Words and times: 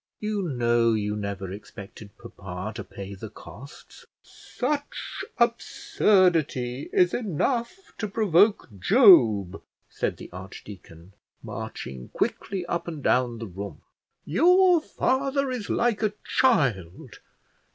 You 0.19 0.41
know 0.49 0.93
you 0.93 1.15
never 1.15 1.51
expected 1.51 2.17
papa 2.17 2.71
to 2.73 2.83
pay 2.83 3.13
the 3.13 3.29
costs." 3.29 4.07
"Such 4.23 5.23
absurdity 5.37 6.89
is 6.91 7.13
enough 7.13 7.93
to 7.99 8.07
provoke 8.07 8.67
Job," 8.79 9.61
said 9.91 10.17
the 10.17 10.31
archdeacon, 10.33 11.13
marching 11.43 12.09
quickly 12.13 12.65
up 12.65 12.87
and 12.87 13.03
down 13.03 13.37
the 13.37 13.45
room. 13.45 13.81
"Your 14.25 14.81
father 14.81 15.51
is 15.51 15.69
like 15.69 16.01
a 16.01 16.13
child. 16.23 17.19